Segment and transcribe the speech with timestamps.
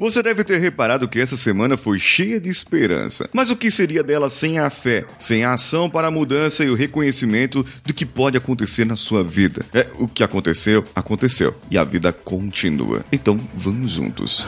[0.00, 3.28] Você deve ter reparado que essa semana foi cheia de esperança.
[3.34, 6.70] Mas o que seria dela sem a fé, sem a ação para a mudança e
[6.70, 9.62] o reconhecimento do que pode acontecer na sua vida?
[9.74, 11.54] É, o que aconteceu, aconteceu.
[11.70, 13.04] E a vida continua.
[13.12, 14.46] Então vamos juntos.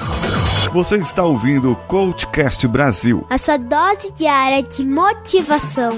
[0.72, 5.92] Você está ouvindo o Coachcast Brasil a sua dose diária de motivação.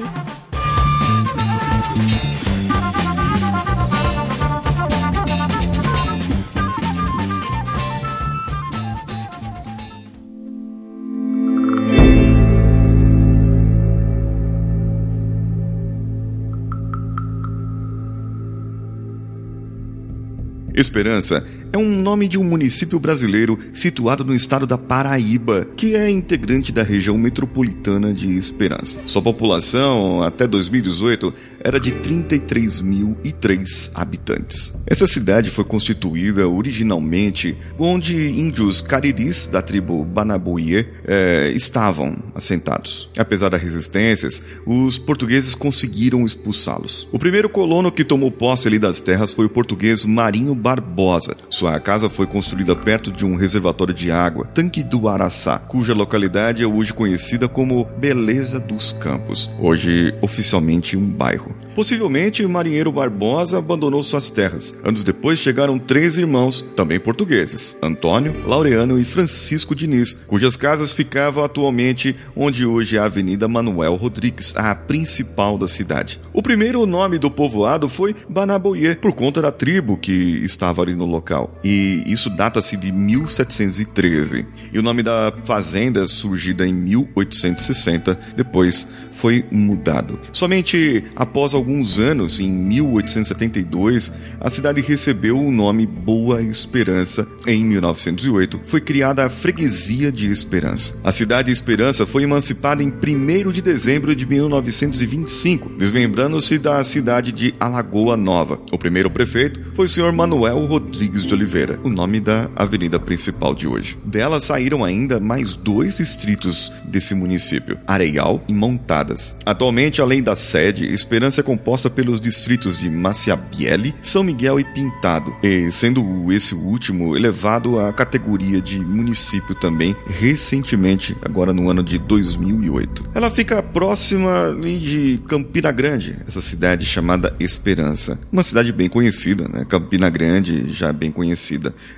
[20.74, 26.08] Esperança é um nome de um município brasileiro situado no estado da Paraíba, que é
[26.08, 29.00] integrante da região metropolitana de Esperança.
[29.06, 34.72] Sua população, até 2018, era de 33.003 habitantes.
[34.86, 43.10] Essa cidade foi constituída originalmente onde índios cariris da tribo Banabuie é, estavam assentados.
[43.18, 47.08] Apesar das resistências, os portugueses conseguiram expulsá-los.
[47.10, 51.36] O primeiro colono que tomou posse ali das terras foi o português Marinho Barbosa.
[51.50, 56.62] Sua casa foi construída perto de um reservatório de água, Tanque do Araçá, cuja localidade
[56.62, 61.54] é hoje conhecida como Beleza dos Campos, hoje oficialmente um bairro.
[61.74, 64.74] Possivelmente, o marinheiro Barbosa abandonou suas terras.
[64.84, 71.42] Anos depois chegaram três irmãos, também portugueses, Antônio, Laureano e Francisco Diniz, cujas casas ficavam
[71.42, 76.20] atualmente onde hoje é a Avenida Manuel Rodrigues, a principal da cidade.
[76.32, 81.06] O primeiro nome do povoado foi Banaboie, por conta da tribo que estava ali no
[81.06, 81.53] local.
[81.62, 84.46] E isso data-se de 1713.
[84.72, 90.18] E o nome da fazenda, surgida em 1860, depois foi mudado.
[90.32, 97.26] Somente após alguns anos, em 1872, a cidade recebeu o nome Boa Esperança.
[97.46, 100.98] Em 1908, foi criada a Freguesia de Esperança.
[101.02, 107.32] A cidade de Esperança foi emancipada em 1 de dezembro de 1925, desmembrando-se da cidade
[107.32, 108.60] de Alagoa Nova.
[108.72, 113.54] O primeiro prefeito foi o senhor Manuel Rodrigues de Oliveira, o nome da avenida principal
[113.54, 113.98] de hoje.
[114.04, 119.04] Dela saíram ainda mais dois distritos desse município, Areial e Montada
[119.44, 125.34] Atualmente, além da sede, Esperança é composta pelos distritos de Maciabiele, São Miguel e Pintado,
[125.42, 131.98] e sendo esse último elevado à categoria de município também recentemente, agora no ano de
[131.98, 133.10] 2008.
[133.14, 139.66] Ela fica próxima de Campina Grande, essa cidade chamada Esperança, uma cidade bem conhecida, né?
[139.68, 141.23] Campina Grande já bem conhecida.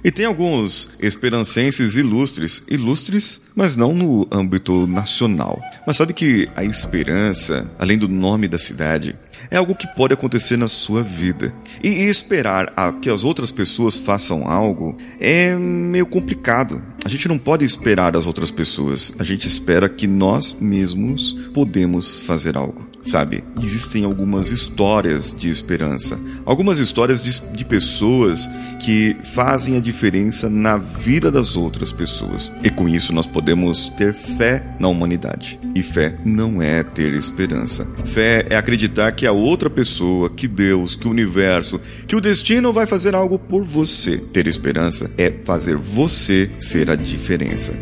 [0.05, 5.61] E tem alguns esperancenses ilustres, ilustres, mas não no âmbito nacional.
[5.87, 9.17] Mas sabe que a Esperança além do nome da cidade,
[9.51, 11.55] é algo que pode acontecer na sua vida.
[11.83, 16.83] E esperar a que as outras pessoas façam algo é meio complicado.
[17.05, 19.13] A gente não pode esperar das outras pessoas.
[19.19, 23.45] A gente espera que nós mesmos podemos fazer algo sabe?
[23.63, 28.49] Existem algumas histórias de esperança, algumas histórias de, de, pessoas
[28.85, 32.53] que fazem a diferença na vida das outras pessoas.
[32.63, 35.59] E com isso nós podemos ter fé na humanidade.
[35.75, 37.87] E fé não é ter esperança.
[38.05, 42.73] Fé é acreditar que a outra pessoa, que Deus, que o universo, que o destino
[42.73, 44.19] vai fazer algo por você.
[44.19, 47.73] Ter esperança é fazer você ser a diferença.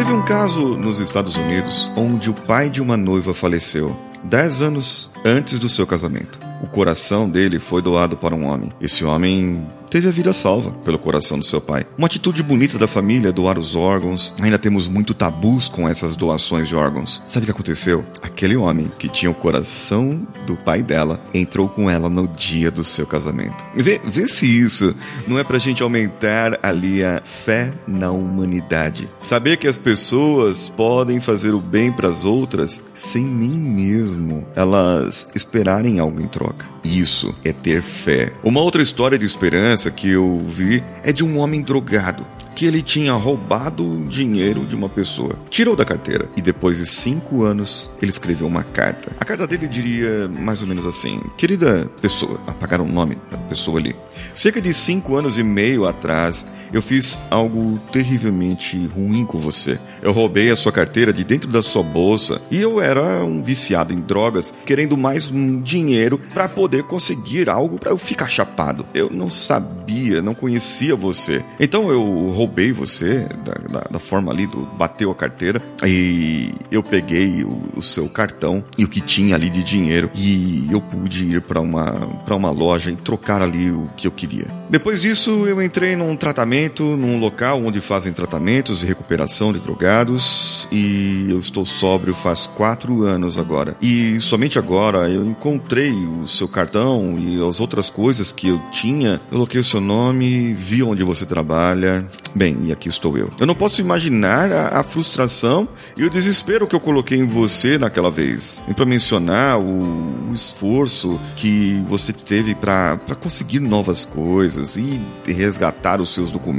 [0.00, 3.94] Teve um caso nos Estados Unidos onde o pai de uma noiva faleceu,
[4.24, 6.40] dez anos antes do seu casamento.
[6.62, 8.72] O coração dele foi doado para um homem.
[8.80, 11.84] Esse homem teve a vida salva pelo coração do seu pai.
[11.98, 14.32] Uma atitude bonita da família doar os órgãos.
[14.40, 17.20] Ainda temos muito tabus com essas doações de órgãos.
[17.26, 18.04] Sabe o que aconteceu?
[18.22, 22.84] Aquele homem que tinha o coração do pai dela entrou com ela no dia do
[22.84, 23.64] seu casamento.
[23.74, 24.94] Vê, vê se isso
[25.26, 29.08] não é pra gente aumentar ali a fé na humanidade.
[29.20, 35.30] Saber que as pessoas podem fazer o bem para as outras sem nem mesmo elas
[35.34, 36.66] esperarem algo em troca.
[36.84, 38.32] Isso é ter fé.
[38.42, 42.82] Uma outra história de esperança que eu vi é de um homem drogado que ele
[42.82, 45.38] tinha roubado dinheiro de uma pessoa.
[45.48, 49.12] Tirou da carteira e depois de cinco anos ele escreveu uma carta.
[49.18, 53.78] A carta dele diria mais ou menos assim: Querida pessoa, apagaram o nome da pessoa
[53.78, 53.96] ali.
[54.34, 59.78] Cerca de cinco anos e meio atrás eu fiz algo terrivelmente ruim com você.
[60.02, 63.92] Eu roubei a sua carteira de dentro da sua bolsa e eu era um viciado
[63.92, 68.86] em drogas, querendo mais um dinheiro para poder conseguir algo para eu ficar chapado.
[68.94, 69.80] Eu não sabia
[70.22, 71.44] não conhecia você.
[71.58, 76.82] Então eu roubei você da, da, da forma ali do bateu a carteira e eu
[76.82, 81.24] peguei o, o, seu cartão e o que tinha ali de dinheiro e eu pude
[81.24, 84.46] ir para uma para uma loja e trocar ali o que eu queria.
[84.68, 86.59] Depois disso eu entrei num tratamento,
[86.96, 93.02] num local onde fazem tratamentos e recuperação de drogados e eu estou sóbrio faz quatro
[93.02, 93.76] anos agora.
[93.80, 99.20] E somente agora eu encontrei o seu cartão e as outras coisas que eu tinha,
[99.30, 102.08] coloquei o seu nome, vi onde você trabalha.
[102.34, 103.30] Bem, e aqui estou eu.
[103.38, 107.78] Eu não posso imaginar a, a frustração e o desespero que eu coloquei em você
[107.78, 108.62] naquela vez.
[108.68, 116.00] E para mencionar o, o, esforço que você teve para conseguir novas coisas e resgatar
[116.00, 116.49] os seus documentos.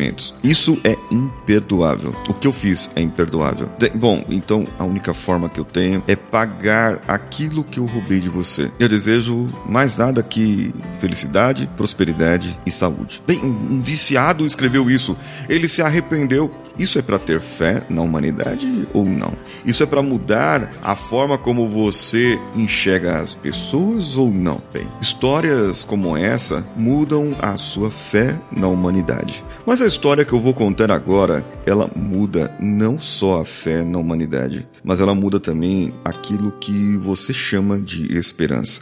[0.44, 2.16] Isso é imperdoável.
[2.30, 3.70] O que eu fiz é imperdoável.
[3.78, 8.20] De, bom, então a única forma que eu tenho é pagar aquilo que eu roubei
[8.20, 8.72] de você.
[8.80, 13.22] Eu desejo mais nada que felicidade, prosperidade e saúde.
[13.26, 15.18] Bem, um viciado escreveu isso.
[15.50, 16.52] Ele se arrependeu
[16.82, 19.34] isso é para ter fé na humanidade ou não?
[19.66, 24.62] Isso é para mudar a forma como você enxerga as pessoas ou não?
[24.74, 29.44] Bem, histórias como essa mudam a sua fé na humanidade.
[29.66, 34.00] Mas a história que eu vou contar agora, ela muda não só a fé na
[34.00, 38.82] humanidade, mas ela muda também aquilo que você chama de esperança.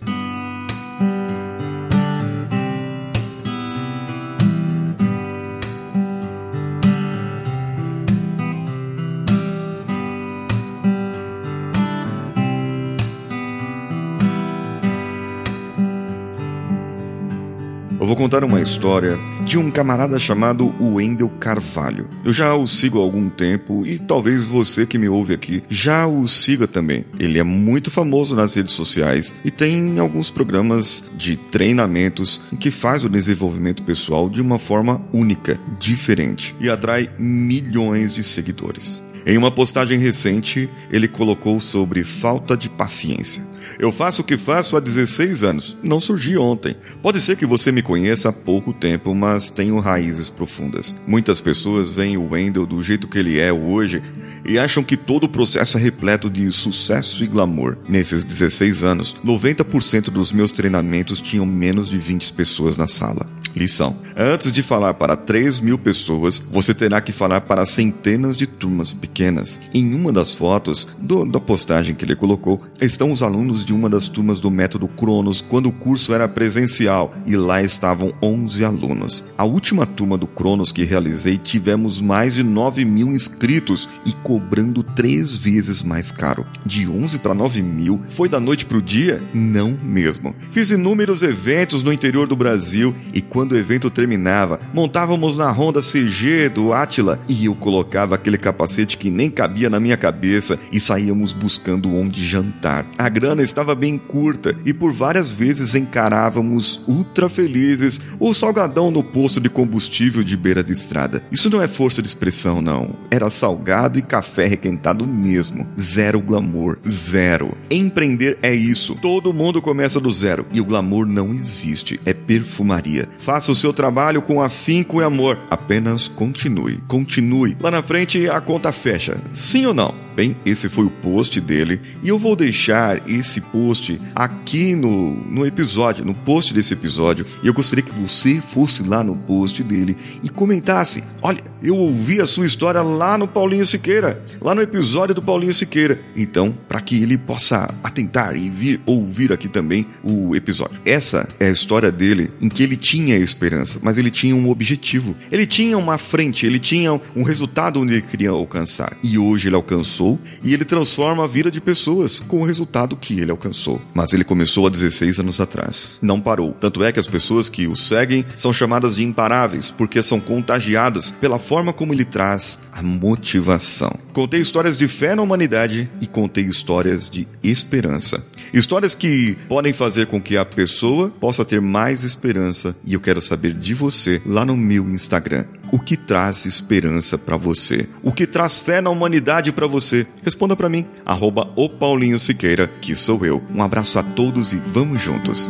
[18.10, 22.10] Vou contar uma história de um camarada chamado Wendel Carvalho.
[22.26, 26.08] Eu já o sigo há algum tempo e talvez você que me ouve aqui já
[26.08, 27.06] o siga também.
[27.20, 33.06] Ele é muito famoso nas redes sociais e tem alguns programas de treinamentos que faz
[33.06, 39.04] o desenvolvimento pessoal de uma forma única, diferente e atrai milhões de seguidores.
[39.24, 43.49] Em uma postagem recente, ele colocou sobre falta de paciência.
[43.78, 45.78] Eu faço o que faço há 16 anos.
[45.84, 46.76] Não surgi ontem.
[47.02, 50.96] Pode ser que você me conheça há pouco tempo, mas tenho raízes profundas.
[51.08, 54.02] Muitas pessoas veem o Wendell do jeito que ele é hoje
[54.46, 57.78] e acham que todo o processo é repleto de sucesso e glamour.
[57.88, 63.28] Nesses 16 anos, 90% dos meus treinamentos tinham menos de 20 pessoas na sala.
[63.56, 68.46] Lição: Antes de falar para 3 mil pessoas, você terá que falar para centenas de
[68.46, 69.60] turmas pequenas.
[69.74, 73.90] Em uma das fotos do, da postagem que ele colocou, estão os alunos de uma
[73.90, 79.24] das turmas do método Cronos quando o curso era presencial e lá estavam 11 alunos.
[79.38, 84.84] A última turma do Cronos que realizei tivemos mais de 9 mil inscritos e cobrando
[84.84, 86.46] três vezes mais caro.
[86.66, 89.22] De 11 para 9 mil foi da noite para o dia?
[89.34, 90.36] Não mesmo.
[90.50, 95.82] Fiz inúmeros eventos no interior do Brasil e quando o evento terminava, montávamos na Honda
[95.82, 100.80] CG do Atila e eu colocava aquele capacete que nem cabia na minha cabeça e
[100.80, 102.86] saíamos buscando onde jantar.
[102.96, 109.04] A grana estava bem curta e por várias vezes encarávamos ultra felizes o salgadão no
[109.04, 111.24] posto de combustível de beira de estrada.
[111.32, 112.92] Isso não é força de expressão, não.
[113.10, 115.68] Era salgado e café requentado mesmo.
[115.80, 116.78] Zero glamour.
[116.88, 117.58] Zero.
[117.72, 118.96] Empreender é isso.
[119.02, 122.00] Todo mundo começa do zero e o glamour não existe.
[122.06, 123.10] É perfumaria.
[123.30, 125.38] Faça o seu trabalho com afinco e amor.
[125.52, 126.80] Apenas continue.
[126.88, 127.56] Continue.
[127.62, 129.22] Lá na frente a conta fecha.
[129.32, 129.94] Sim ou não?
[130.20, 135.46] Bem, esse foi o post dele e eu vou deixar esse post aqui no, no
[135.46, 137.26] episódio, no post desse episódio.
[137.42, 142.20] E eu gostaria que você fosse lá no post dele e comentasse: Olha, eu ouvi
[142.20, 146.02] a sua história lá no Paulinho Siqueira, lá no episódio do Paulinho Siqueira.
[146.18, 150.82] Então, para que ele possa atentar e vir ouvir aqui também o episódio.
[150.86, 155.16] Essa é a história dele em que ele tinha esperança, mas ele tinha um objetivo.
[155.32, 158.98] Ele tinha uma frente, ele tinha um resultado onde ele queria alcançar.
[159.02, 162.96] E hoje ele alcançou alcançou e ele transforma a vida de pessoas com o resultado
[162.96, 163.82] que ele alcançou.
[163.94, 166.00] Mas ele começou há 16 anos atrás.
[166.02, 166.54] Não parou.
[166.54, 171.12] Tanto é que as pessoas que o seguem são chamadas de imparáveis porque são contagiadas
[171.12, 173.92] pela forma como ele traz a motivação.
[174.14, 178.24] Contei histórias de fé na humanidade e contei histórias de esperança.
[178.54, 183.22] Histórias que podem fazer com que a pessoa possa ter mais esperança e eu quero
[183.22, 185.46] saber de você lá no meu Instagram.
[185.72, 187.88] O que traz esperança para você?
[188.02, 190.08] O que traz fé na humanidade para você?
[190.24, 193.44] Responda para mim, arroba o Paulinho Siqueira, que sou eu.
[193.54, 195.50] Um abraço a todos e vamos juntos.